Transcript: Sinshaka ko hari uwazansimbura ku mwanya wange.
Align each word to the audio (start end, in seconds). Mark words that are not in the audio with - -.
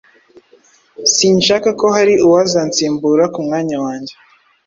Sinshaka 1.15 1.69
ko 1.79 1.85
hari 1.95 2.13
uwazansimbura 2.25 3.23
ku 3.33 3.39
mwanya 3.45 3.75
wange. 3.85 4.13